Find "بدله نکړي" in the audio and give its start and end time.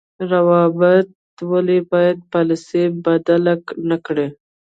3.05-4.27